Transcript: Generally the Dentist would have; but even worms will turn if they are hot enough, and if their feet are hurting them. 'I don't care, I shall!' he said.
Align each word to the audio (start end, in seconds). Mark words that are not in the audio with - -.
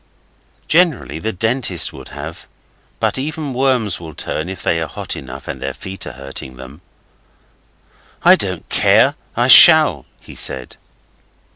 Generally 0.67 1.19
the 1.19 1.31
Dentist 1.31 1.93
would 1.93 2.09
have; 2.09 2.47
but 2.99 3.19
even 3.19 3.53
worms 3.53 3.99
will 3.99 4.15
turn 4.15 4.49
if 4.49 4.63
they 4.63 4.81
are 4.81 4.87
hot 4.87 5.15
enough, 5.15 5.47
and 5.47 5.57
if 5.57 5.61
their 5.61 5.73
feet 5.75 6.07
are 6.07 6.13
hurting 6.13 6.55
them. 6.55 6.81
'I 8.23 8.35
don't 8.37 8.69
care, 8.69 9.13
I 9.35 9.47
shall!' 9.47 10.07
he 10.19 10.33
said. 10.33 10.77